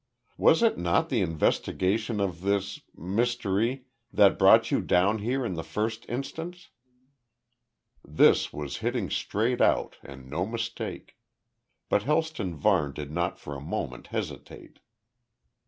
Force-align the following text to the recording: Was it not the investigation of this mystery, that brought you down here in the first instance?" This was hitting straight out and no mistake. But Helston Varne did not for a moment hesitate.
Was 0.35 0.63
it 0.63 0.79
not 0.79 1.09
the 1.09 1.21
investigation 1.21 2.19
of 2.19 2.41
this 2.41 2.81
mystery, 2.95 3.85
that 4.11 4.39
brought 4.39 4.71
you 4.71 4.81
down 4.81 5.19
here 5.19 5.45
in 5.45 5.53
the 5.53 5.63
first 5.63 6.07
instance?" 6.09 6.69
This 8.03 8.51
was 8.51 8.77
hitting 8.77 9.11
straight 9.11 9.61
out 9.61 9.97
and 10.01 10.27
no 10.27 10.47
mistake. 10.47 11.17
But 11.87 12.01
Helston 12.01 12.55
Varne 12.55 12.93
did 12.93 13.11
not 13.11 13.37
for 13.37 13.55
a 13.55 13.61
moment 13.61 14.07
hesitate. 14.07 14.79